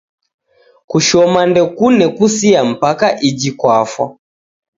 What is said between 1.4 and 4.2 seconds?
ndokune kusia mpaka iji kwafwa.